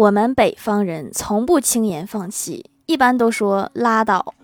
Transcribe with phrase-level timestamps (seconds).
[0.00, 4.34] 我们北方人从不轻言放弃一般都说拉倒。